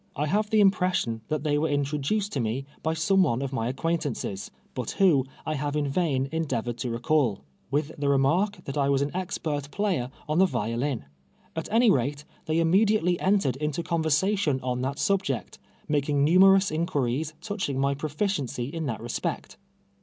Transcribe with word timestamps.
I 0.15 0.25
have 0.25 0.49
the 0.49 0.63
impres 0.63 0.71
THE 0.71 0.71
rU'O 0.71 0.71
STK.\JSrGEE3. 0.71 0.79
29 0.81 0.93
sion 0.93 1.21
that 1.27 1.43
tliej 1.43 1.57
were 1.61 1.67
introduced 1.69 2.33
to 2.33 2.39
me 2.39 2.65
by 2.81 2.93
some 2.95 3.21
one 3.21 3.41
of 3.43 3.51
mj 3.51 3.69
acquaintances, 3.69 4.51
but 4.73 4.91
who, 4.97 5.27
I 5.45 5.53
have 5.53 5.75
in 5.75 5.89
vain 5.89 6.27
endeavor 6.31 6.71
ed 6.71 6.77
to 6.79 6.89
recall, 6.89 7.43
with 7.69 7.91
the 7.99 8.09
remark 8.09 8.65
that 8.65 8.79
I 8.79 8.89
was 8.89 9.03
an 9.03 9.15
expert 9.15 9.69
player 9.69 10.09
on 10.27 10.39
the 10.39 10.47
violin. 10.47 11.05
At 11.55 11.71
any 11.71 11.91
rate, 11.91 12.25
they 12.47 12.57
immediately 12.57 13.19
entered 13.19 13.57
into 13.57 13.83
conver 13.83 14.05
sation 14.07 14.59
on 14.63 14.81
that 14.81 14.97
subject, 14.97 15.59
making 15.87 16.23
numerous 16.23 16.71
incpiiries 16.71 17.33
touching 17.39 17.77
my 17.79 17.93
proficiency 17.93 18.69
in 18.69 18.87
that 18.87 19.01
respect. 19.01 19.57